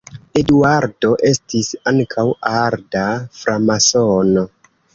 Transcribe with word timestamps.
Eduardo 0.39 1.11
estis 1.31 1.69
ankaŭ 1.93 2.25
arda 2.53 3.05
framasono. 3.43 4.47